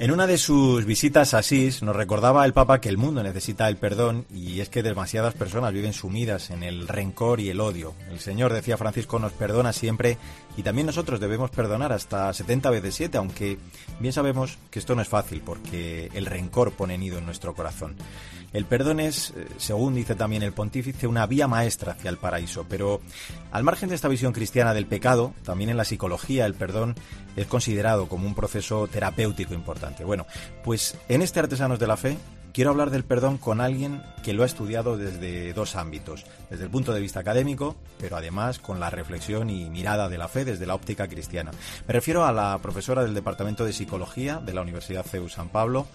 En 0.00 0.10
una 0.12 0.26
de 0.26 0.38
sus 0.38 0.86
visitas 0.86 1.34
a 1.34 1.40
Asís 1.40 1.82
nos 1.82 1.94
recordaba 1.94 2.46
el 2.46 2.54
Papa 2.54 2.80
que 2.80 2.88
el 2.88 2.96
mundo 2.96 3.22
necesita 3.22 3.68
el 3.68 3.76
perdón 3.76 4.24
y 4.32 4.60
es 4.60 4.70
que 4.70 4.82
demasiadas 4.82 5.34
personas 5.34 5.74
viven 5.74 5.92
sumidas 5.92 6.48
en 6.48 6.62
el 6.62 6.88
rencor 6.88 7.38
y 7.38 7.50
el 7.50 7.60
odio. 7.60 7.92
El 8.10 8.18
Señor, 8.18 8.54
decía 8.54 8.78
Francisco, 8.78 9.18
nos 9.18 9.32
perdona 9.32 9.74
siempre 9.74 10.16
y 10.56 10.62
también 10.62 10.86
nosotros 10.86 11.20
debemos 11.20 11.50
perdonar 11.50 11.92
hasta 11.92 12.32
70 12.32 12.70
veces 12.70 12.94
7, 12.94 13.18
aunque 13.18 13.58
bien 13.98 14.14
sabemos 14.14 14.56
que 14.70 14.78
esto 14.78 14.94
no 14.94 15.02
es 15.02 15.08
fácil 15.08 15.42
porque 15.44 16.08
el 16.14 16.24
rencor 16.24 16.72
pone 16.72 16.96
nido 16.96 17.18
en 17.18 17.26
nuestro 17.26 17.54
corazón. 17.54 17.94
El 18.52 18.64
perdón 18.64 18.98
es, 18.98 19.30
eh, 19.36 19.46
según 19.58 19.94
dice 19.94 20.16
también 20.16 20.42
el 20.42 20.52
pontífice, 20.52 21.06
una 21.06 21.26
vía 21.26 21.46
maestra 21.46 21.92
hacia 21.92 22.10
el 22.10 22.16
paraíso, 22.16 22.66
pero 22.68 23.00
al 23.52 23.62
margen 23.62 23.88
de 23.88 23.94
esta 23.94 24.08
visión 24.08 24.32
cristiana 24.32 24.74
del 24.74 24.86
pecado, 24.86 25.34
también 25.44 25.70
en 25.70 25.76
la 25.76 25.84
psicología 25.84 26.46
el 26.46 26.54
perdón 26.54 26.96
es 27.36 27.46
considerado 27.46 28.08
como 28.08 28.26
un 28.26 28.34
proceso 28.34 28.88
terapéutico 28.88 29.54
importante. 29.54 29.89
Bueno, 30.04 30.26
pues 30.62 30.96
en 31.08 31.22
este 31.22 31.40
Artesanos 31.40 31.78
de 31.78 31.86
la 31.86 31.96
Fe 31.96 32.16
quiero 32.52 32.70
hablar 32.70 32.90
del 32.90 33.04
perdón 33.04 33.38
con 33.38 33.60
alguien 33.60 34.02
que 34.22 34.32
lo 34.32 34.42
ha 34.42 34.46
estudiado 34.46 34.96
desde 34.96 35.52
dos 35.52 35.76
ámbitos, 35.76 36.24
desde 36.50 36.64
el 36.64 36.70
punto 36.70 36.92
de 36.92 37.00
vista 37.00 37.20
académico, 37.20 37.76
pero 37.98 38.16
además 38.16 38.58
con 38.58 38.80
la 38.80 38.90
reflexión 38.90 39.50
y 39.50 39.70
mirada 39.70 40.08
de 40.08 40.18
la 40.18 40.28
fe 40.28 40.44
desde 40.44 40.66
la 40.66 40.74
óptica 40.74 41.08
cristiana. 41.08 41.52
Me 41.86 41.94
refiero 41.94 42.24
a 42.24 42.32
la 42.32 42.58
profesora 42.60 43.02
del 43.02 43.14
Departamento 43.14 43.64
de 43.64 43.72
Psicología 43.72 44.38
de 44.38 44.52
la 44.52 44.62
Universidad 44.62 45.06
CEU 45.06 45.28
San 45.28 45.48
Pablo, 45.48 45.86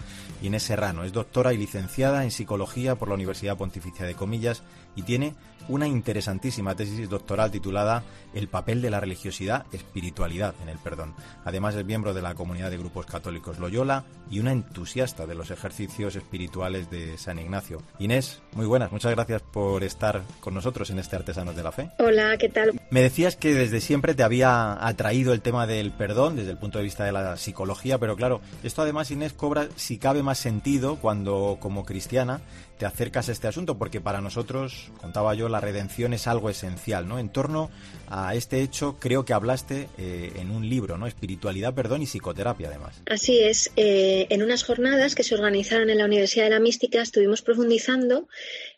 Inés 0.42 0.64
Serrano. 0.64 1.04
Es 1.04 1.12
doctora 1.12 1.52
y 1.52 1.58
licenciada 1.58 2.24
en 2.24 2.30
Psicología 2.30 2.96
por 2.96 3.08
la 3.08 3.14
Universidad 3.14 3.56
Pontificia 3.56 4.06
de 4.06 4.14
Comillas 4.14 4.62
y 4.94 5.02
tiene 5.02 5.34
una 5.68 5.88
interesantísima 5.88 6.76
tesis 6.76 7.08
doctoral 7.08 7.50
titulada 7.50 8.04
El 8.34 8.48
papel 8.48 8.80
de 8.80 8.90
la 8.90 9.00
religiosidad, 9.00 9.66
espiritualidad 9.72 10.54
en 10.62 10.68
el 10.68 10.78
perdón. 10.78 11.14
Además 11.44 11.74
es 11.74 11.84
miembro 11.84 12.14
de 12.14 12.22
la 12.22 12.34
comunidad 12.34 12.70
de 12.70 12.78
grupos 12.78 13.06
católicos 13.06 13.58
Loyola 13.58 14.04
y 14.30 14.38
una 14.38 14.52
entusiasta 14.52 15.26
de 15.26 15.34
los 15.34 15.50
ejercicios 15.50 16.14
espirituales 16.14 16.45
de 16.46 17.18
San 17.18 17.38
Ignacio. 17.38 17.82
Inés, 17.98 18.40
muy 18.52 18.66
buenas, 18.66 18.90
muchas 18.90 19.12
gracias 19.12 19.42
por 19.42 19.84
estar 19.84 20.22
con 20.40 20.54
nosotros 20.54 20.88
en 20.90 20.98
este 20.98 21.14
Artesanos 21.14 21.54
de 21.54 21.62
la 21.62 21.70
Fe. 21.70 21.90
Hola, 21.98 22.36
¿qué 22.38 22.48
tal? 22.48 22.80
Me 22.90 23.02
decías 23.02 23.36
que 23.36 23.52
desde 23.52 23.80
siempre 23.80 24.14
te 24.14 24.22
había 24.22 24.86
atraído 24.86 25.32
el 25.32 25.42
tema 25.42 25.66
del 25.66 25.92
perdón 25.92 26.36
desde 26.36 26.52
el 26.52 26.58
punto 26.58 26.78
de 26.78 26.84
vista 26.84 27.04
de 27.04 27.12
la 27.12 27.36
psicología, 27.36 27.98
pero 27.98 28.16
claro, 28.16 28.40
esto 28.62 28.82
además 28.82 29.10
Inés 29.10 29.32
cobra 29.32 29.68
si 29.76 29.98
cabe 29.98 30.22
más 30.22 30.38
sentido 30.38 30.96
cuando 30.96 31.58
como 31.60 31.84
cristiana 31.84 32.40
te 32.78 32.86
acercas 32.86 33.28
a 33.28 33.32
este 33.32 33.48
asunto, 33.48 33.78
porque 33.78 34.00
para 34.00 34.20
nosotros, 34.20 34.90
contaba 35.00 35.34
yo, 35.34 35.48
la 35.48 35.60
redención 35.60 36.12
es 36.12 36.26
algo 36.26 36.50
esencial, 36.50 37.08
¿no? 37.08 37.18
En 37.18 37.30
torno 37.30 37.70
a 38.08 38.34
este 38.34 38.60
hecho, 38.60 38.96
creo 39.00 39.24
que 39.24 39.32
hablaste 39.32 39.88
eh, 39.96 40.32
en 40.36 40.50
un 40.50 40.68
libro, 40.68 40.98
¿no? 40.98 41.06
Espiritualidad, 41.06 41.74
perdón 41.74 42.02
y 42.02 42.06
psicoterapia, 42.06 42.68
además. 42.68 43.00
Así 43.08 43.40
es. 43.40 43.70
Eh, 43.76 44.26
en 44.28 44.42
unas 44.42 44.62
jornadas 44.62 45.14
que 45.14 45.22
se 45.22 45.34
organizaron 45.34 45.88
en 45.88 45.98
la 45.98 46.04
Universidad 46.04 46.35
de 46.44 46.50
la 46.50 46.60
Mística, 46.60 47.02
estuvimos 47.02 47.42
profundizando 47.42 48.28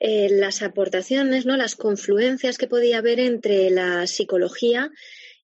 eh, 0.01 0.29
las 0.31 0.63
aportaciones, 0.63 1.47
¿no? 1.47 1.57
Las 1.57 1.77
confluencias 1.77 2.59
que 2.59 2.69
podía 2.69 2.99
haber 2.99 3.21
entre 3.21 3.71
la 3.71 4.07
psicología 4.07 4.91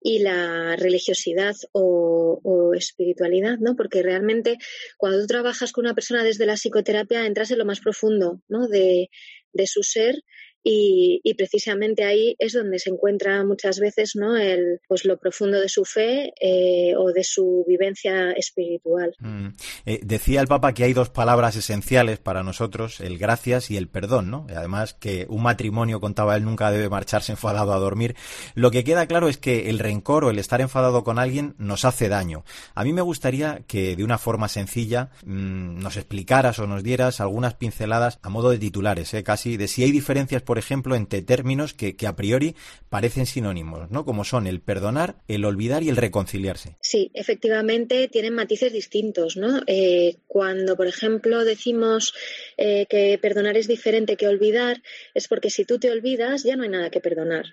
y 0.00 0.18
la 0.18 0.76
religiosidad 0.76 1.54
o, 1.72 2.72
espiritualidad, 2.74 3.58
¿no? 3.58 3.76
Porque 3.76 4.02
realmente 4.02 4.58
cuando 4.98 5.20
tú 5.20 5.26
trabajas 5.26 5.72
con 5.72 5.86
una 5.86 5.94
persona 5.94 6.24
desde 6.24 6.44
la 6.44 6.56
psicoterapia 6.56 7.24
entras 7.24 7.50
en 7.50 7.58
lo 7.58 7.64
más 7.64 7.80
profundo, 7.80 8.42
¿no? 8.48 8.66
De, 8.68 9.10
de 9.52 9.66
su 9.66 9.82
ser 9.82 10.22
y, 10.66 11.34
precisamente 11.36 12.04
ahí 12.04 12.36
es 12.38 12.52
donde 12.52 12.78
se 12.78 12.90
encuentra 12.90 13.44
muchas 13.44 13.78
veces 13.78 14.12
¿no? 14.14 14.36
el, 14.36 14.80
pues 14.88 15.04
lo 15.04 15.18
profundo 15.18 15.60
de 15.60 15.68
su 15.68 15.84
fe 15.84 16.32
eh, 16.40 16.94
o 16.96 17.12
de 17.12 17.22
su 17.22 17.64
vivencia 17.68 18.32
espiritual. 18.32 19.14
Mm. 19.18 19.48
Eh, 19.84 20.00
decía 20.02 20.40
el 20.40 20.46
Papa 20.46 20.72
que 20.72 20.84
hay 20.84 20.94
dos 20.94 21.10
palabras 21.10 21.56
esenciales 21.56 22.18
para 22.18 22.42
nosotros, 22.42 23.00
el 23.00 23.18
gracias 23.18 23.70
y 23.70 23.76
el 23.76 23.88
perdón, 23.88 24.30
¿no? 24.30 24.46
Además 24.56 24.94
que 24.94 25.26
un 25.28 25.42
matrimonio, 25.42 26.00
contaba 26.00 26.36
él, 26.36 26.44
nunca 26.44 26.70
debe 26.70 26.88
marcharse 26.88 27.32
enfadado 27.32 27.74
a 27.74 27.78
dormir. 27.78 28.16
Lo 28.54 28.70
que 28.70 28.84
queda 28.84 29.06
claro 29.06 29.28
es 29.28 29.36
que 29.36 29.68
el 29.68 29.78
rencor 29.78 30.24
o 30.24 30.30
el 30.30 30.38
estar 30.38 30.60
enfadado 30.60 31.04
con 31.04 31.18
alguien 31.18 31.54
nos 31.58 31.84
hace 31.84 32.08
daño. 32.08 32.44
A 32.74 32.84
mí 32.84 32.92
me 32.92 33.02
gustaría 33.02 33.64
que 33.66 33.96
de 33.96 34.04
una 34.04 34.18
forma 34.18 34.48
sencilla 34.48 35.10
mm, 35.26 35.80
nos 35.80 35.96
explicaras 35.96 36.58
o 36.58 36.66
nos 36.66 36.82
dieras 36.82 37.20
algunas 37.20 37.54
pinceladas 37.54 38.18
a 38.22 38.30
modo 38.30 38.50
de 38.50 38.58
titulares, 38.58 39.12
¿eh? 39.14 39.22
casi, 39.22 39.56
de 39.56 39.68
si 39.68 39.82
hay 39.82 39.90
diferencias, 39.90 40.42
por 40.42 40.53
por 40.54 40.60
ejemplo, 40.60 40.94
entre 40.94 41.20
términos 41.20 41.74
que, 41.74 41.96
a 42.06 42.14
priori 42.14 42.54
parecen 42.88 43.26
sinónimos, 43.26 43.90
¿no? 43.90 44.04
Como 44.04 44.22
son 44.22 44.46
el 44.46 44.60
perdonar, 44.60 45.16
el 45.26 45.44
olvidar 45.44 45.82
y 45.82 45.88
el 45.88 45.96
reconciliarse. 45.96 46.76
Sí, 46.80 47.10
efectivamente 47.12 48.06
tienen 48.06 48.36
matices 48.36 48.72
distintos, 48.72 49.36
¿no? 49.36 49.62
Eh, 49.66 50.18
cuando, 50.28 50.76
por 50.76 50.86
ejemplo, 50.86 51.44
decimos 51.44 52.14
eh, 52.56 52.86
que 52.88 53.18
perdonar 53.20 53.56
es 53.56 53.66
diferente 53.66 54.16
que 54.16 54.28
olvidar, 54.28 54.80
es 55.12 55.26
porque 55.26 55.50
si 55.50 55.64
tú 55.64 55.80
te 55.80 55.90
olvidas 55.90 56.44
ya 56.44 56.54
no 56.54 56.62
hay 56.62 56.68
nada 56.68 56.88
que 56.90 57.00
perdonar. 57.00 57.46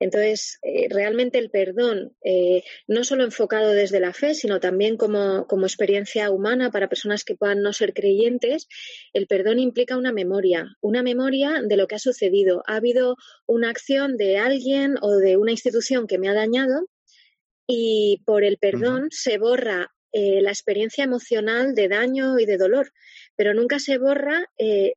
Entonces, 0.00 0.58
eh, 0.62 0.86
realmente 0.90 1.38
el 1.38 1.50
perdón, 1.50 2.16
eh, 2.22 2.62
no 2.86 3.02
solo 3.02 3.24
enfocado 3.24 3.72
desde 3.72 3.98
la 3.98 4.12
fe, 4.12 4.34
sino 4.34 4.60
también 4.60 4.96
como, 4.96 5.46
como, 5.46 5.66
experiencia 5.66 6.30
humana 6.30 6.70
para 6.70 6.88
personas 6.88 7.24
que 7.24 7.34
puedan 7.34 7.62
no 7.62 7.72
ser 7.72 7.94
creyentes, 7.94 8.68
el 9.12 9.26
perdón 9.26 9.58
implica 9.58 9.96
una 9.96 10.12
memoria, 10.12 10.76
una 10.80 11.02
memoria 11.02 11.62
de 11.62 11.76
lo 11.76 11.88
que 11.88 11.96
ha 11.96 12.00
sucedido. 12.00 12.62
Ha 12.66 12.76
habido 12.76 13.16
una 13.46 13.70
acción 13.70 14.16
de 14.16 14.38
alguien 14.38 14.96
o 15.00 15.16
de 15.16 15.36
una 15.36 15.50
institución 15.50 16.06
que 16.06 16.18
me 16.18 16.28
ha 16.28 16.34
dañado 16.34 16.88
y 17.66 18.22
por 18.24 18.44
el 18.44 18.58
perdón 18.58 19.08
se 19.10 19.36
borra 19.36 19.92
eh, 20.12 20.40
la 20.40 20.50
experiencia 20.50 21.04
emocional 21.04 21.74
de 21.74 21.88
daño 21.88 22.38
y 22.38 22.46
de 22.46 22.56
dolor, 22.56 22.92
pero 23.36 23.52
nunca 23.52 23.78
se 23.78 23.98
borra 23.98 24.46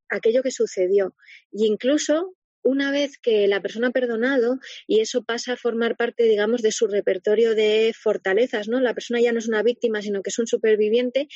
aquello 0.09 0.41
que 0.43 0.51
sucedió. 0.51 1.15
Y 1.51 1.65
incluso 1.65 2.35
una 2.63 2.91
vez 2.91 3.17
que 3.17 3.47
la 3.47 3.61
persona 3.61 3.87
ha 3.87 3.91
perdonado 3.91 4.59
y 4.87 4.99
eso 4.99 5.23
pasa 5.23 5.53
a 5.53 5.57
formar 5.57 5.95
parte, 5.97 6.23
digamos, 6.23 6.61
de 6.61 6.71
su 6.71 6.87
repertorio 6.87 7.55
de 7.55 7.93
fortalezas, 7.97 8.67
¿no? 8.67 8.79
La 8.79 8.93
persona 8.93 9.19
ya 9.21 9.31
no 9.31 9.39
es 9.39 9.47
una 9.47 9.63
víctima, 9.63 10.01
sino 10.01 10.21
que 10.21 10.29
es 10.29 10.39
un 10.39 10.47
superviviente, 10.47 11.27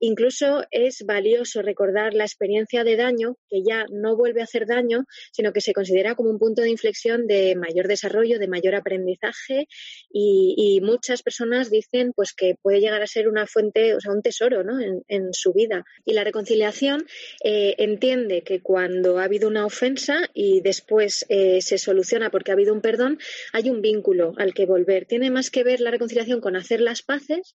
Incluso 0.00 0.64
es 0.70 1.04
valioso 1.06 1.62
recordar 1.62 2.14
la 2.14 2.24
experiencia 2.24 2.84
de 2.84 2.96
daño, 2.96 3.36
que 3.48 3.62
ya 3.66 3.86
no 3.90 4.16
vuelve 4.16 4.40
a 4.40 4.44
hacer 4.44 4.66
daño, 4.66 5.04
sino 5.32 5.52
que 5.52 5.60
se 5.60 5.72
considera 5.72 6.14
como 6.14 6.30
un 6.30 6.38
punto 6.38 6.62
de 6.62 6.70
inflexión 6.70 7.26
de 7.26 7.56
mayor 7.56 7.88
desarrollo, 7.88 8.38
de 8.38 8.48
mayor 8.48 8.74
aprendizaje 8.74 9.68
y, 10.10 10.80
muchas 10.82 11.22
personas 11.22 11.70
dicen 11.70 12.12
pues 12.14 12.32
que 12.32 12.54
puede 12.60 12.80
llegar 12.80 13.02
a 13.02 13.06
ser 13.06 13.28
una 13.28 13.46
fuente, 13.46 13.94
o 13.94 14.00
sea, 14.00 14.12
un 14.12 14.22
tesoro 14.22 14.62
¿no? 14.62 14.78
en, 14.80 15.32
su 15.32 15.52
vida. 15.52 15.84
Y 16.04 16.12
la 16.12 16.22
reconciliación 16.22 17.06
eh, 17.42 17.74
entiende 17.78 18.42
que 18.42 18.60
cuando 18.60 19.18
ha 19.18 19.24
habido 19.24 19.48
una 19.48 19.66
ofensa 19.66 20.28
y 20.34 20.60
después 20.60 21.24
eh, 21.28 21.60
se 21.60 21.78
soluciona 21.78 22.30
porque 22.30 22.50
ha 22.50 22.54
habido 22.54 22.72
un 22.72 22.82
perdón, 22.82 23.18
hay 23.52 23.70
un 23.70 23.80
vínculo 23.80 24.34
al 24.36 24.54
que 24.54 24.66
volver. 24.66 25.06
Tiene 25.06 25.30
más 25.30 25.50
que 25.50 25.64
ver 25.64 25.80
la 25.80 25.90
reconciliación 25.90 26.40
con 26.40 26.56
hacer 26.56 26.80
las 26.80 27.02
paces 27.02 27.54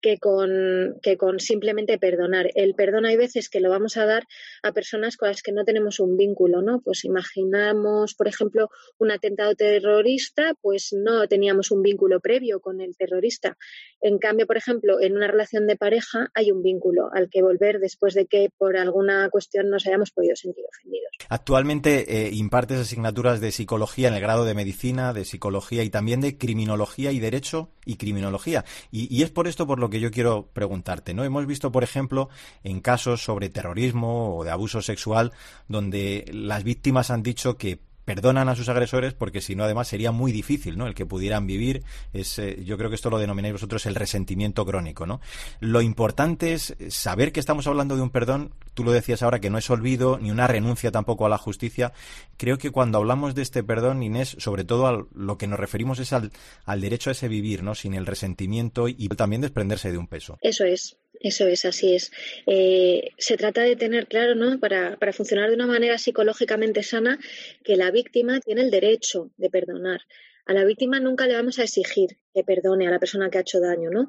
que 0.00 0.18
con, 0.18 0.96
que 1.02 1.16
con 1.16 1.40
simplemente 1.40 1.98
perdonar. 1.98 2.50
El 2.54 2.74
perdón 2.74 3.06
hay 3.06 3.16
veces 3.16 3.48
que 3.48 3.60
lo 3.60 3.70
vamos 3.70 3.96
a 3.96 4.06
dar 4.06 4.24
a 4.62 4.72
personas 4.72 5.16
con 5.16 5.28
las 5.28 5.42
que 5.42 5.52
no 5.52 5.64
tenemos 5.64 6.00
un 6.00 6.16
vínculo, 6.16 6.62
¿no? 6.62 6.80
Pues 6.80 7.04
imaginamos, 7.04 8.14
por 8.14 8.28
ejemplo, 8.28 8.70
un 8.98 9.10
atentado 9.10 9.54
terrorista, 9.54 10.54
pues 10.60 10.92
no 10.92 11.26
teníamos 11.26 11.70
un 11.70 11.82
vínculo 11.82 12.20
previo 12.20 12.60
con 12.60 12.80
el 12.80 12.96
terrorista. 12.96 13.56
En 14.00 14.18
cambio, 14.18 14.46
por 14.46 14.56
ejemplo, 14.56 15.00
en 15.00 15.16
una 15.16 15.26
relación 15.26 15.66
de 15.66 15.76
pareja 15.76 16.30
hay 16.34 16.50
un 16.50 16.62
vínculo 16.62 17.10
al 17.12 17.28
que 17.28 17.42
volver 17.42 17.80
después 17.80 18.14
de 18.14 18.26
que 18.26 18.50
por 18.56 18.76
alguna 18.76 19.28
cuestión 19.30 19.70
nos 19.70 19.86
hayamos 19.86 20.10
podido 20.10 20.36
sentir 20.36 20.64
ofendidos. 20.68 21.08
Actualmente 21.28 22.26
eh, 22.26 22.30
impartes 22.32 22.78
asignaturas 22.78 23.40
de 23.40 23.52
psicología 23.52 24.08
en 24.08 24.14
el 24.14 24.20
grado 24.20 24.44
de 24.44 24.54
medicina, 24.54 25.12
de 25.12 25.24
psicología 25.24 25.82
y 25.82 25.90
también 25.90 26.20
de 26.20 26.38
criminología 26.38 27.12
y 27.12 27.18
derecho 27.18 27.70
y 27.84 27.96
criminología. 27.96 28.64
Y, 28.90 29.22
es 29.22 29.30
por 29.30 29.48
esto 29.48 29.66
por 29.66 29.80
lo 29.80 29.87
que 29.90 30.00
yo 30.00 30.10
quiero 30.10 30.48
preguntarte, 30.52 31.14
¿no? 31.14 31.24
Hemos 31.24 31.46
visto, 31.46 31.72
por 31.72 31.84
ejemplo, 31.84 32.28
en 32.62 32.80
casos 32.80 33.22
sobre 33.22 33.48
terrorismo 33.48 34.36
o 34.36 34.44
de 34.44 34.50
abuso 34.50 34.82
sexual, 34.82 35.32
donde 35.68 36.28
las 36.32 36.64
víctimas 36.64 37.10
han 37.10 37.22
dicho 37.22 37.56
que 37.56 37.87
perdonan 38.08 38.48
a 38.48 38.56
sus 38.56 38.70
agresores 38.70 39.12
porque 39.12 39.42
si 39.42 39.54
no 39.54 39.64
además 39.64 39.88
sería 39.88 40.12
muy 40.12 40.32
difícil 40.32 40.78
no 40.78 40.86
el 40.86 40.94
que 40.94 41.04
pudieran 41.04 41.46
vivir 41.46 41.82
es 42.14 42.38
eh, 42.38 42.64
yo 42.64 42.78
creo 42.78 42.88
que 42.88 42.96
esto 42.96 43.10
lo 43.10 43.18
denomináis 43.18 43.52
vosotros 43.52 43.84
el 43.84 43.94
resentimiento 43.94 44.64
crónico 44.64 45.06
no 45.06 45.20
lo 45.60 45.82
importante 45.82 46.54
es 46.54 46.74
saber 46.88 47.32
que 47.32 47.40
estamos 47.40 47.66
hablando 47.66 47.96
de 47.96 48.02
un 48.02 48.10
perdón. 48.10 48.54
Tú 48.74 48.84
lo 48.84 48.92
decías 48.92 49.22
ahora 49.22 49.40
que 49.40 49.50
no 49.50 49.58
es 49.58 49.68
olvido 49.70 50.18
ni 50.18 50.30
una 50.30 50.46
renuncia 50.46 50.90
tampoco 50.90 51.26
a 51.26 51.28
la 51.28 51.38
justicia. 51.38 51.92
Creo 52.36 52.58
que 52.58 52.70
cuando 52.70 52.98
hablamos 52.98 53.34
de 53.34 53.42
este 53.42 53.62
perdón 53.62 54.02
Inés 54.02 54.36
sobre 54.38 54.64
todo 54.64 54.86
a 54.86 55.06
lo 55.12 55.38
que 55.38 55.46
nos 55.46 55.58
referimos 55.58 55.98
es 55.98 56.12
al, 56.12 56.32
al 56.64 56.80
derecho 56.80 57.10
a 57.10 57.12
ese 57.12 57.28
vivir 57.28 57.62
no 57.62 57.74
sin 57.74 57.94
el 57.94 58.06
resentimiento 58.06 58.88
y 58.88 59.08
también 59.08 59.42
desprenderse 59.42 59.90
de 59.92 59.98
un 59.98 60.06
peso. 60.06 60.38
Eso 60.40 60.64
es 60.64 60.96
eso 61.20 61.46
es, 61.48 61.64
así 61.64 61.94
es. 61.94 62.12
Eh, 62.46 63.10
se 63.18 63.36
trata 63.36 63.62
de 63.62 63.76
tener 63.76 64.06
claro, 64.06 64.34
¿no? 64.34 64.58
Para, 64.60 64.96
para, 64.96 65.12
funcionar 65.12 65.48
de 65.48 65.56
una 65.56 65.66
manera 65.66 65.98
psicológicamente 65.98 66.82
sana, 66.82 67.18
que 67.64 67.76
la 67.76 67.90
víctima 67.90 68.40
tiene 68.40 68.62
el 68.62 68.70
derecho 68.70 69.30
de 69.36 69.50
perdonar. 69.50 70.00
A 70.46 70.54
la 70.54 70.64
víctima 70.64 71.00
nunca 71.00 71.26
le 71.26 71.34
vamos 71.34 71.58
a 71.58 71.64
exigir 71.64 72.16
que 72.32 72.44
perdone 72.44 72.86
a 72.86 72.90
la 72.90 72.98
persona 72.98 73.30
que 73.30 73.38
ha 73.38 73.42
hecho 73.42 73.60
daño, 73.60 73.90
¿no? 73.90 74.08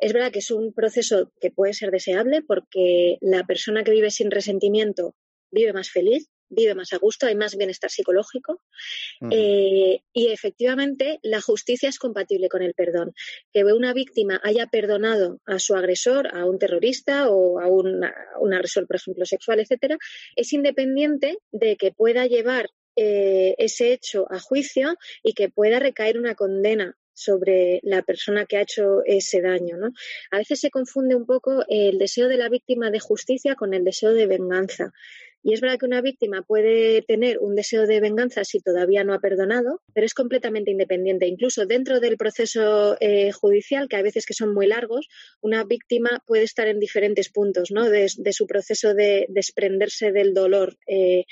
Es 0.00 0.12
verdad 0.12 0.32
que 0.32 0.40
es 0.40 0.50
un 0.50 0.72
proceso 0.72 1.32
que 1.40 1.50
puede 1.50 1.74
ser 1.74 1.90
deseable 1.90 2.42
porque 2.42 3.18
la 3.20 3.44
persona 3.44 3.84
que 3.84 3.90
vive 3.92 4.10
sin 4.10 4.30
resentimiento 4.30 5.14
vive 5.50 5.72
más 5.72 5.90
feliz, 5.90 6.28
vive 6.50 6.74
más 6.74 6.92
a 6.92 6.98
gusto, 6.98 7.26
hay 7.26 7.34
más 7.34 7.56
bienestar 7.56 7.90
psicológico. 7.90 8.60
Eh, 9.30 10.02
y 10.12 10.28
efectivamente, 10.28 11.18
la 11.22 11.40
justicia 11.40 11.88
es 11.88 11.98
compatible 11.98 12.48
con 12.48 12.62
el 12.62 12.74
perdón. 12.74 13.14
Que 13.52 13.64
una 13.64 13.94
víctima 13.94 14.40
haya 14.42 14.66
perdonado 14.66 15.40
a 15.46 15.58
su 15.58 15.74
agresor, 15.74 16.28
a 16.36 16.44
un 16.44 16.58
terrorista 16.58 17.30
o 17.30 17.60
a 17.60 17.68
un 17.68 18.52
agresor, 18.52 18.86
por 18.86 18.96
ejemplo, 18.96 19.24
sexual, 19.24 19.60
etcétera, 19.60 19.96
es 20.36 20.52
independiente 20.52 21.38
de 21.52 21.76
que 21.76 21.92
pueda 21.92 22.26
llevar 22.26 22.68
eh, 22.96 23.54
ese 23.58 23.92
hecho 23.92 24.26
a 24.30 24.40
juicio 24.40 24.96
y 25.22 25.32
que 25.32 25.48
pueda 25.48 25.78
recaer 25.78 26.18
una 26.18 26.34
condena 26.34 26.96
sobre 27.14 27.80
la 27.82 28.02
persona 28.02 28.46
que 28.46 28.56
ha 28.56 28.62
hecho 28.62 29.02
ese 29.04 29.40
daño. 29.42 29.76
¿no? 29.76 29.92
A 30.30 30.38
veces 30.38 30.60
se 30.60 30.70
confunde 30.70 31.14
un 31.14 31.26
poco 31.26 31.64
el 31.68 31.98
deseo 31.98 32.28
de 32.28 32.38
la 32.38 32.48
víctima 32.48 32.90
de 32.90 33.00
justicia 33.00 33.54
con 33.54 33.74
el 33.74 33.84
deseo 33.84 34.12
de 34.12 34.26
venganza. 34.26 34.92
Y 35.42 35.54
es 35.54 35.60
verdad 35.60 35.78
que 35.78 35.86
una 35.86 36.02
víctima 36.02 36.42
puede 36.42 37.02
tener 37.02 37.38
un 37.38 37.54
deseo 37.54 37.86
de 37.86 38.00
venganza 38.00 38.44
si 38.44 38.60
todavía 38.60 39.04
no 39.04 39.14
ha 39.14 39.20
perdonado, 39.20 39.80
pero 39.94 40.04
es 40.04 40.12
completamente 40.12 40.70
independiente. 40.70 41.26
Incluso 41.26 41.64
dentro 41.64 41.98
del 41.98 42.18
proceso 42.18 42.96
eh, 43.00 43.32
judicial, 43.32 43.88
que 43.88 43.96
a 43.96 44.02
veces 44.02 44.26
que 44.26 44.34
son 44.34 44.52
muy 44.52 44.66
largos, 44.66 45.08
una 45.40 45.64
víctima 45.64 46.22
puede 46.26 46.42
estar 46.42 46.68
en 46.68 46.78
diferentes 46.78 47.30
puntos 47.30 47.70
¿no? 47.70 47.88
de, 47.88 48.08
su 48.08 48.46
proceso 48.46 48.92
de 48.92 49.26
desprenderse 49.30 50.12
del 50.12 50.34
dolor 50.34 50.76
eh, 50.86 51.24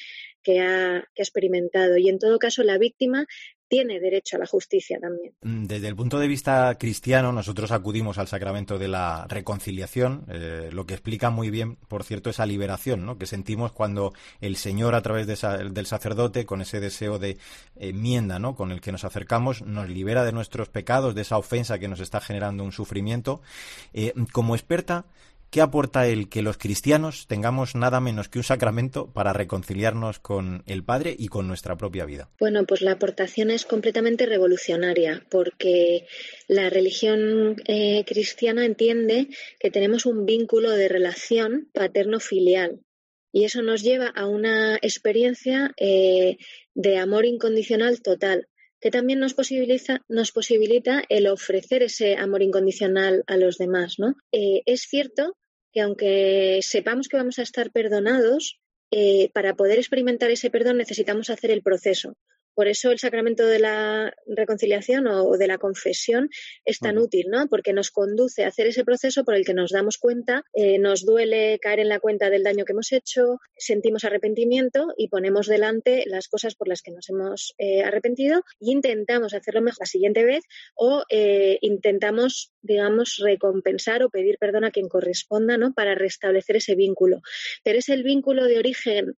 que 0.43 0.61
ha, 0.61 1.05
experimentado. 1.15 1.99
Y 1.99 2.09
en 2.09 2.19
todo 2.19 2.39
caso, 2.39 2.63
la 2.63 2.79
víctima 2.79 3.27
tiene 3.69 4.01
derecho 4.01 4.37
a 4.37 4.41
la 4.41 4.47
justicia 4.47 4.99
también. 4.99 5.35
Mm, 5.43 5.65
desde 5.65 5.89
el 5.89 5.95
punto 5.95 6.19
de 6.19 6.27
vista 6.27 6.77
cristiano, 6.79 7.33
nosotros 7.33 7.71
acudimos 7.71 8.19
al 8.19 8.27
sacramento 8.27 8.79
de 8.79 8.89
la 8.89 9.27
reconciliación, 9.29 10.25
eh, 10.29 10.71
lo 10.73 10.87
que 10.87 10.95
explica 10.95 11.31
muy 11.31 11.51
bien, 11.51 11.77
por 11.77 12.03
cierto, 12.03 12.31
esa 12.31 12.47
liberación 12.47 13.05
¿no? 13.05 13.19
que 13.19 13.27
sentimos 13.27 13.73
cuando 13.73 14.15
el 14.41 14.57
Señor, 14.57 14.95
a 14.95 15.03
través 15.03 15.27
del 15.27 15.87
sacerdote, 15.87 16.47
con 16.47 16.63
ese 16.63 16.81
deseo 16.81 17.19
de 17.19 17.37
enmienda 17.77 18.39
¿no? 18.39 18.57
con 18.57 18.73
el 18.73 18.81
que 18.81 18.93
nos 18.93 19.05
acercamos, 19.05 19.63
nos 19.63 19.89
libera 19.89 20.25
de 20.25 20.33
nuestros 20.33 20.69
pecados, 20.69 21.15
de 21.15 21.23
esa 21.23 21.37
ofensa 21.37 21.79
que 21.79 21.89
nos 21.89 22.01
está 22.01 22.21
generando 22.21 22.65
un 22.65 22.73
sufrimiento. 22.73 23.43
Eh, 23.93 24.15
como 24.33 24.55
experta, 24.55 25.05
¿Qué 25.51 25.63
aporta 25.63 26.07
el 26.07 26.29
que 26.29 26.43
los 26.43 26.59
cristianos 26.59 27.27
tengamos 27.27 27.75
nada 27.75 28.01
menos 28.01 28.29
que 28.29 28.39
un 28.39 28.45
sacramento 28.45 29.11
para 29.13 29.33
reconciliarnos 29.33 30.19
con 30.19 30.63
el 30.67 30.85
Padre 30.85 31.17
y 31.19 31.29
con 31.29 31.49
nuestra 31.49 31.77
propia 31.77 32.05
vida? 32.05 32.31
Bueno, 32.39 32.67
pues 32.67 32.83
la 32.83 32.93
aportación 32.93 33.51
es 33.51 33.65
completamente 33.65 34.27
revolucionaria 34.27 35.25
porque 35.31 36.07
la 36.49 36.69
religión 36.69 37.57
eh, 37.67 38.05
cristiana 38.07 38.67
entiende 38.67 39.29
que 39.59 39.71
tenemos 39.71 40.05
un 40.05 40.27
vínculo 40.27 40.71
de 40.73 40.89
relación 40.89 41.71
paterno-filial 41.73 42.81
y 43.33 43.45
eso 43.45 43.63
nos 43.63 43.83
lleva 43.83 44.09
a 44.09 44.27
una 44.27 44.77
experiencia 44.77 45.73
eh, 45.79 46.37
de 46.75 46.99
amor 46.99 47.25
incondicional 47.25 48.03
total 48.03 48.49
que 48.81 48.91
también 48.91 49.19
nos 49.19 49.35
posibilita, 49.35 51.03
el 51.09 51.27
ofrecer 51.27 51.83
ese 51.83 52.17
amor 52.17 52.43
incondicional 52.43 53.25
a 53.27 53.37
los 53.37 53.59
demás. 53.59 53.97
¿no? 53.99 54.15
Eh, 54.33 54.63
es 54.67 54.83
cierto 54.83 55.37
que 55.73 55.81
aunque 55.81 56.61
sepamos 56.63 57.09
que 57.09 57.17
vamos 57.17 57.39
a 57.39 57.43
estar 57.43 57.71
perdonados, 57.71 58.59
eh, 58.91 59.31
para 59.35 59.55
poder 59.55 59.79
experimentar 59.79 60.31
ese 60.31 60.51
perdón 60.51 60.79
necesitamos 60.79 61.29
hacer 61.29 61.51
el 61.51 61.63
proceso. 61.63 62.15
Por 62.59 62.67
eso 62.67 62.91
el 62.91 62.99
sacramento 62.99 63.47
de 63.47 63.61
la 63.61 64.13
reconciliación 64.27 65.07
o 65.07 65.37
de 65.37 65.47
la 65.47 65.59
confesión 65.59 66.29
es 66.65 66.81
tan 66.81 66.99
útil, 66.99 67.27
¿no? 67.31 67.47
Porque 67.47 67.73
nos 67.73 67.93
conduce 67.93 68.43
a 68.43 68.49
hacer 68.49 68.67
ese 68.67 68.85
proceso 68.85 69.25
por 69.25 69.37
el 69.37 69.45
que 69.45 69.55
nos 69.55 69.71
damos 69.71 69.97
cuenta, 69.97 70.43
eh, 70.55 70.81
nos 70.81 71.07
duele 71.07 71.61
caer 71.61 71.79
en 71.79 71.89
la 71.89 72.01
cuenta 72.01 72.31
del 72.31 72.43
daño 72.43 72.65
que 72.65 72.73
hemos 72.73 72.91
hecho, 72.91 73.39
sentimos 73.57 74.03
arrepentimiento 74.03 74.93
y 74.97 75.07
ponemos 75.07 75.47
delante 75.47 76.03
las 76.09 76.27
cosas 76.27 76.57
por 76.57 76.67
las 76.67 76.83
que 76.83 76.91
nos 76.91 77.09
hemos 77.09 77.55
eh, 77.59 77.85
arrepentido 77.85 78.43
e 78.61 78.73
intentamos 78.73 79.35
hacerlo 79.35 79.63
mejor 79.63 79.79
la 79.83 79.87
siguiente 79.87 80.25
vez 80.25 80.43
o 80.75 81.05
eh, 81.11 81.59
intentamos, 81.61 82.51
digamos, 82.61 83.21
recompensar 83.25 84.03
o 84.03 84.11
pedir 84.11 84.37
perdón 84.37 84.65
a 84.65 84.73
quien 84.73 84.89
corresponda, 84.89 85.59
¿no? 85.59 85.75
Para 85.75 85.95
restablecer 85.95 86.57
ese 86.57 86.75
vínculo. 86.75 87.21
Pero 87.63 87.79
es 87.79 87.89
el 87.89 88.03
vínculo 88.03 88.47
de 88.47 88.59
origen 88.59 89.17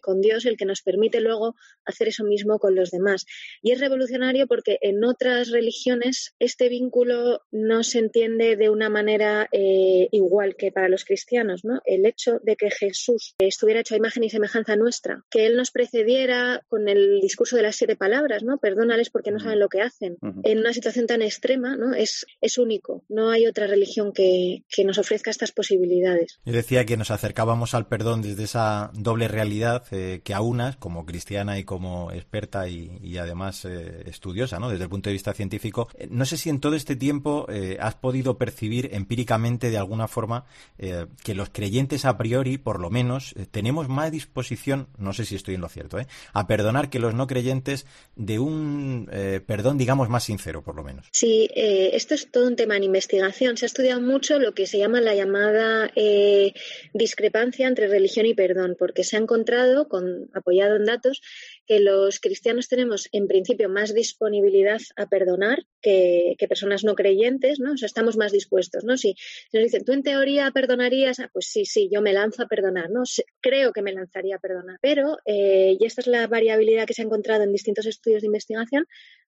con 0.00 0.20
Dios 0.20 0.46
el 0.46 0.56
que 0.56 0.64
nos 0.64 0.82
permite 0.82 1.20
luego 1.20 1.56
hacer 1.84 2.06
eso 2.06 2.22
mismo 2.22 2.60
con 2.60 2.67
los 2.74 2.90
demás. 2.90 3.26
Y 3.62 3.72
es 3.72 3.80
revolucionario 3.80 4.46
porque 4.46 4.78
en 4.80 5.04
otras 5.04 5.50
religiones 5.50 6.34
este 6.38 6.68
vínculo 6.68 7.42
no 7.50 7.82
se 7.82 7.98
entiende 7.98 8.56
de 8.56 8.70
una 8.70 8.88
manera 8.88 9.48
eh, 9.52 10.08
igual 10.12 10.56
que 10.56 10.72
para 10.72 10.88
los 10.88 11.04
cristianos. 11.04 11.64
¿no? 11.64 11.80
El 11.84 12.06
hecho 12.06 12.38
de 12.42 12.56
que 12.56 12.70
Jesús 12.70 13.34
estuviera 13.38 13.80
hecho 13.80 13.94
a 13.94 13.98
imagen 13.98 14.24
y 14.24 14.30
semejanza 14.30 14.76
nuestra, 14.76 15.24
que 15.30 15.46
Él 15.46 15.56
nos 15.56 15.70
precediera 15.70 16.62
con 16.68 16.88
el 16.88 17.20
discurso 17.20 17.56
de 17.56 17.62
las 17.62 17.76
siete 17.76 17.96
palabras, 17.96 18.42
¿no? 18.42 18.58
perdónales 18.58 19.10
porque 19.10 19.30
no 19.30 19.40
saben 19.40 19.58
lo 19.58 19.68
que 19.68 19.82
hacen, 19.82 20.16
en 20.44 20.58
una 20.58 20.72
situación 20.72 21.06
tan 21.06 21.22
extrema, 21.22 21.76
¿no? 21.76 21.94
es, 21.94 22.26
es 22.40 22.58
único. 22.58 23.04
No 23.08 23.30
hay 23.30 23.46
otra 23.46 23.66
religión 23.66 24.12
que, 24.12 24.64
que 24.68 24.84
nos 24.84 24.98
ofrezca 24.98 25.30
estas 25.30 25.52
posibilidades. 25.52 26.38
Yo 26.44 26.52
decía 26.52 26.84
que 26.84 26.96
nos 26.96 27.10
acercábamos 27.10 27.74
al 27.74 27.88
perdón 27.88 28.22
desde 28.22 28.44
esa 28.44 28.90
doble 28.94 29.28
realidad 29.28 29.84
eh, 29.90 30.20
que 30.24 30.34
a 30.34 30.40
unas, 30.40 30.76
como 30.76 31.06
cristiana 31.06 31.58
y 31.58 31.64
como 31.64 32.10
experta 32.12 32.57
y, 32.66 33.18
además 33.18 33.64
eh, 33.64 34.04
estudiosa, 34.06 34.58
¿no? 34.58 34.70
Desde 34.70 34.84
el 34.84 34.90
punto 34.90 35.10
de 35.10 35.12
vista 35.12 35.32
científico. 35.34 35.88
Eh, 35.98 36.08
no 36.10 36.24
sé 36.24 36.36
si 36.36 36.48
en 36.48 36.60
todo 36.60 36.74
este 36.74 36.96
tiempo 36.96 37.46
eh, 37.48 37.76
has 37.80 37.94
podido 37.94 38.38
percibir 38.38 38.90
empíricamente 38.92 39.70
de 39.70 39.78
alguna 39.78 40.08
forma 40.08 40.46
que 40.78 41.34
los 41.34 41.50
creyentes 41.50 42.04
a 42.04 42.16
priori, 42.16 42.56
por 42.56 42.80
lo 42.80 42.90
menos, 42.90 43.34
tenemos 43.50 43.88
más 43.88 44.10
disposición, 44.10 44.88
no 44.96 45.12
sé 45.12 45.24
si 45.24 45.34
estoy 45.34 45.56
en 45.56 45.60
lo 45.60 45.68
cierto, 45.68 45.98
a 46.32 46.46
perdonar 46.46 46.88
que 46.88 46.98
los 46.98 47.14
no 47.14 47.26
creyentes 47.26 47.86
de 48.16 48.38
un 48.38 49.10
perdón, 49.46 49.76
digamos, 49.76 50.08
más 50.08 50.24
sincero, 50.24 50.62
por 50.62 50.76
lo 50.76 50.84
menos. 50.84 51.08
Sí, 51.12 51.48
esto 51.54 52.14
es 52.14 52.30
todo 52.30 52.46
un 52.46 52.56
tema 52.56 52.76
en 52.76 52.84
investigación. 52.84 53.56
Se 53.56 53.64
ha 53.64 53.66
estudiado 53.66 54.00
mucho 54.00 54.38
lo 54.38 54.54
que 54.54 54.66
se 54.66 54.78
llama 54.78 55.00
la 55.00 55.14
llamada 55.14 55.90
discrepancia 56.94 57.66
entre 57.66 57.88
religión 57.88 58.26
y 58.26 58.34
perdón, 58.34 58.76
porque 58.78 59.04
se 59.04 59.16
ha 59.16 59.20
encontrado, 59.20 59.88
con, 59.88 60.30
apoyado 60.32 60.76
en 60.76 60.84
datos, 60.84 61.20
que 61.68 61.80
los 61.80 62.18
cristianos 62.18 62.66
tenemos 62.66 63.08
en 63.12 63.28
principio 63.28 63.68
más 63.68 63.92
disponibilidad 63.92 64.80
a 64.96 65.06
perdonar 65.06 65.66
que, 65.82 66.34
personas 66.48 66.82
no 66.82 66.94
creyentes, 66.94 67.60
¿no? 67.60 67.72
O 67.72 67.76
sea, 67.76 67.84
estamos 67.84 68.16
más 68.16 68.32
dispuestos, 68.32 68.84
¿no? 68.84 68.96
Si, 68.96 69.14
nos 69.52 69.62
dicen, 69.62 69.84
¿tú 69.84 69.92
en 69.92 70.02
teoría 70.02 70.50
perdonarías? 70.50 71.20
Ah, 71.20 71.28
pues 71.30 71.46
sí, 71.46 71.66
sí, 71.66 71.90
yo 71.92 72.00
me 72.00 72.14
lanzo 72.14 72.42
a 72.42 72.46
perdonar, 72.46 72.88
¿no? 72.88 73.02
Creo 73.42 73.72
que 73.74 73.82
me 73.82 73.92
lanzaría 73.92 74.36
a 74.36 74.38
perdonar. 74.38 74.78
Pero, 74.80 75.18
eh, 75.26 75.76
y 75.78 75.84
esta 75.84 76.00
es 76.00 76.06
la 76.06 76.26
variabilidad 76.26 76.86
que 76.86 76.94
se 76.94 77.02
ha 77.02 77.04
encontrado 77.04 77.42
en 77.42 77.52
distintos 77.52 77.84
estudios 77.84 78.22
de 78.22 78.28
investigación, 78.28 78.86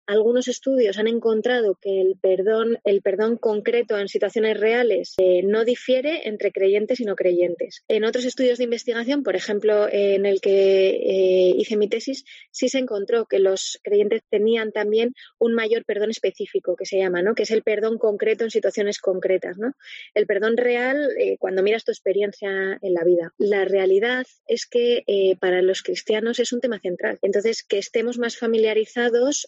algunos 0.07 0.47
estudios 0.47 0.97
han 0.97 1.07
encontrado 1.07 1.77
que 1.81 2.01
el 2.01 2.17
perdón, 2.19 2.79
el 2.85 3.01
perdón 3.01 3.37
concreto 3.37 3.97
en 3.99 4.07
situaciones 4.07 4.57
reales 4.57 5.15
eh, 5.17 5.43
no 5.43 5.65
difiere 5.65 6.27
entre 6.27 6.51
creyentes 6.51 6.99
y 7.01 7.03
no 7.03 7.15
creyentes. 7.15 7.83
En 7.89 8.05
otros 8.05 8.25
estudios 8.25 8.57
de 8.57 8.63
investigación, 8.63 9.23
por 9.23 9.35
ejemplo, 9.35 9.87
en 9.91 10.25
el 10.25 10.39
que 10.39 10.89
eh, 10.89 11.53
hice 11.57 11.75
mi 11.75 11.89
tesis, 11.89 12.23
sí 12.51 12.69
se 12.69 12.79
encontró 12.79 13.25
que 13.25 13.39
los 13.39 13.79
creyentes 13.83 14.21
tenían 14.29 14.71
también 14.71 15.13
un 15.39 15.53
mayor 15.53 15.83
perdón 15.83 16.09
específico, 16.09 16.75
que 16.77 16.85
se 16.85 16.97
llama, 16.97 17.21
¿no? 17.21 17.35
Que 17.35 17.43
es 17.43 17.51
el 17.51 17.63
perdón 17.63 17.97
concreto 17.97 18.45
en 18.45 18.51
situaciones 18.51 18.99
concretas, 18.99 19.57
¿no? 19.57 19.73
El 20.13 20.25
perdón 20.25 20.55
real 20.55 21.09
eh, 21.19 21.35
cuando 21.37 21.63
miras 21.63 21.83
tu 21.83 21.91
experiencia 21.91 22.79
en 22.81 22.93
la 22.93 23.03
vida. 23.03 23.33
La 23.37 23.65
realidad 23.65 24.25
es 24.47 24.65
que 24.65 25.03
para 25.39 25.61
los 25.61 25.83
cristianos 25.83 26.39
es 26.39 26.53
un 26.53 26.61
tema 26.61 26.79
central. 26.79 27.19
Entonces, 27.21 27.63
que 27.63 27.77
estemos 27.77 28.17
más 28.17 28.37
familiarizados 28.37 29.47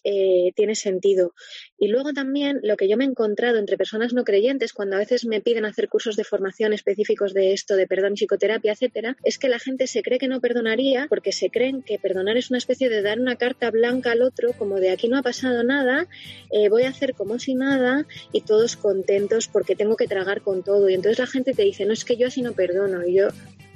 tiene 0.52 0.76
sentido. 0.76 1.34
Y 1.78 1.88
luego 1.88 2.14
también 2.14 2.60
lo 2.64 2.78
que 2.78 2.88
yo 2.88 2.98
me 2.98 3.06
he 3.06 3.08
encontrado 3.08 3.58
entre 3.58 3.78
personas 3.78 4.14
no 4.14 4.24
creyentes, 4.24 4.74
cuando 4.74 4.96
a 4.96 5.00
veces 5.00 5.26
me 5.26 5.42
piden 5.42 5.66
hacer 5.66 5.90
cursos 5.90 6.16
de 6.16 6.24
formación 6.24 6.74
específicos 6.74 7.34
de 7.34 7.54
esto, 7.54 7.76
de 7.76 7.88
perdón, 7.88 8.14
psicoterapia, 8.16 8.74
etcétera, 8.74 9.18
es 9.24 9.38
que 9.38 9.50
la 9.50 9.60
gente 9.60 9.88
se 9.88 10.02
cree 10.02 10.20
que 10.20 10.28
no 10.28 10.42
perdonaría 10.42 11.08
porque 11.08 11.32
se 11.32 11.50
creen 11.50 11.82
que 11.82 12.00
perdonar 12.00 12.38
es 12.38 12.50
una 12.50 12.58
especie 12.58 12.90
de 12.90 13.02
dar 13.02 13.20
una 13.20 13.36
carta 13.36 13.72
blanca 13.72 14.12
al 14.12 14.22
otro, 14.22 14.54
como 14.54 14.80
de 14.80 14.92
aquí 14.92 15.08
no 15.08 15.18
ha 15.18 15.24
pasado 15.24 15.64
nada, 15.64 16.08
eh, 16.52 16.70
voy 16.70 16.84
a 16.84 16.90
hacer 16.90 17.14
como 17.14 17.40
si 17.40 17.56
nada 17.56 18.06
y 18.32 18.42
todos 18.42 18.76
contentos 18.76 19.48
porque 19.48 19.76
tengo 19.76 19.96
que 19.96 20.08
tragar 20.08 20.42
con 20.42 20.64
todo. 20.64 20.90
Y 20.90 20.94
entonces 20.94 21.20
la 21.20 21.28
gente 21.28 21.54
te 21.54 21.64
dice, 21.64 21.86
no 21.86 21.94
es 21.94 22.06
que 22.06 22.18
yo 22.18 22.28
así 22.28 22.42
no 22.42 22.54
perdono. 22.54 23.06
Y 23.06 23.16
yo, 23.16 23.30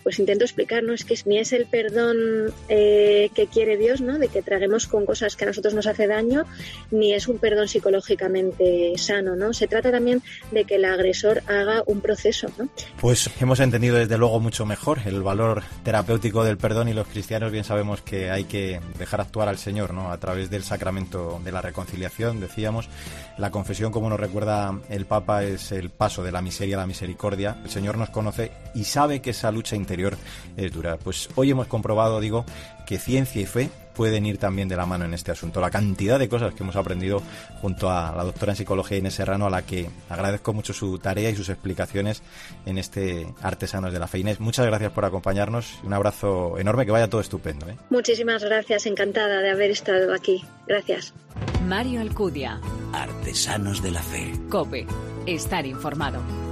pues 0.04 0.20
intento 0.20 0.44
explicar, 0.44 0.84
¿no? 0.84 0.94
Es 0.94 1.06
que 1.06 1.18
ni 1.26 1.40
es 1.40 1.54
el 1.54 1.66
perdón 1.66 2.54
eh, 2.70 3.30
que 3.34 3.48
quiere 3.48 3.78
Dios, 3.78 4.02
¿no? 4.02 4.20
De 4.20 4.28
que 4.28 4.42
traguemos 4.42 4.88
con 4.88 5.06
cosas 5.06 5.36
que 5.36 5.46
a 5.46 5.48
nosotros 5.48 5.74
nos 5.74 5.88
hace 5.88 6.08
daño, 6.08 6.46
ni 6.92 7.14
es 7.14 7.28
un 7.28 7.38
perdón 7.38 7.68
psicológicamente 7.68 8.94
sano, 8.98 9.36
¿no? 9.36 9.54
Se 9.54 9.68
trata 9.68 9.92
también 9.92 10.22
de 10.52 10.66
que 10.66 10.76
el 10.76 10.86
agresor 10.86 11.44
haga 11.48 11.84
un 11.86 12.02
proceso, 12.02 12.48
¿no? 12.58 12.70
Pues 13.00 13.30
hemos 13.40 13.60
entendido 13.60 13.96
desde 13.98 14.18
luego 14.18 14.40
mucho 14.40 14.66
mejor 14.66 15.00
el 15.06 15.24
valor 15.24 15.64
terapéutico 15.84 16.44
del 16.44 16.58
perdón 16.58 16.90
y 16.90 16.94
los 16.94 17.08
cristianos 17.08 17.52
bien 17.52 17.64
sabemos 17.64 18.02
que 18.02 18.30
hay 18.30 18.44
que 18.46 18.80
dejar 18.98 19.22
actuar 19.22 19.48
al 19.48 19.58
Señor, 19.58 19.94
¿no? 19.94 20.12
A 20.12 20.20
través 20.20 20.50
del 20.50 20.64
sacramento 20.64 21.42
de 21.44 21.52
la 21.52 21.62
reconciliación, 21.62 22.40
decíamos, 22.40 22.90
la 23.38 23.52
confesión, 23.52 23.92
como 23.92 24.10
nos 24.10 24.20
recuerda 24.20 24.80
el 24.90 25.06
Papa, 25.06 25.44
es 25.44 25.72
el 25.72 25.90
paso 25.90 26.24
de 26.24 26.32
la 26.32 26.42
miseria 26.42 26.78
a 26.78 26.82
la 26.82 26.88
misericordia. 26.88 27.58
El 27.64 27.70
Señor 27.70 27.98
nos 27.98 28.10
conoce 28.10 28.52
y 28.76 28.84
sabe 28.84 29.22
que 29.22 29.32
esa 29.32 29.52
lucha 29.52 29.76
interior 29.94 30.18
es 30.58 30.72
dura. 30.72 30.98
Pues 30.98 31.30
hoy 31.36 31.52
hemos 31.52 31.68
comprobado, 31.68 32.20
digo, 32.20 32.46
que 32.88 32.98
ciencia 32.98 33.42
y 33.42 33.46
fe 33.46 33.70
pueden 33.96 34.26
ir 34.26 34.40
también 34.40 34.68
de 34.68 34.76
la 34.76 34.88
mano 34.88 35.06
en 35.06 35.14
este 35.14 35.32
asunto. 35.32 35.62
La 35.62 35.70
cantidad 35.70 36.18
de 36.18 36.28
cosas 36.28 36.56
que 36.56 36.64
hemos 36.64 36.76
aprendido 36.76 37.22
junto 37.62 37.92
a 37.92 38.12
la 38.16 38.24
doctora 38.24 38.54
en 38.54 38.56
psicología 38.56 38.98
Inés 38.98 39.14
Serrano, 39.14 39.46
a 39.46 39.50
la 39.52 39.62
que 39.62 39.88
agradezco 40.10 40.52
mucho 40.52 40.74
su 40.74 40.98
tarea 40.98 41.30
y 41.30 41.36
sus 41.36 41.50
explicaciones 41.50 42.24
en 42.66 42.80
este 42.80 43.28
Artesanos 43.44 43.94
de 43.94 44.00
la 44.00 44.08
Fe. 44.08 44.20
Inés, 44.20 44.40
muchas 44.40 44.66
gracias 44.66 44.92
por 44.92 45.06
acompañarnos. 45.06 45.80
Un 45.84 45.94
abrazo 45.94 46.58
enorme, 46.58 46.86
que 46.86 46.92
vaya 46.92 47.08
todo 47.08 47.22
estupendo. 47.22 47.70
¿eh? 47.70 47.78
Muchísimas 47.92 48.44
gracias, 48.44 48.88
encantada 48.88 49.42
de 49.42 49.52
haber 49.52 49.70
estado 49.70 50.12
aquí. 50.12 50.44
Gracias. 50.68 51.14
Mario 51.68 52.02
Alcudia. 52.02 52.60
Artesanos 52.94 53.84
de 53.84 53.92
la 53.92 54.02
Fe. 54.02 54.34
Cope. 54.50 54.88
Estar 55.28 55.68
informado. 55.68 56.43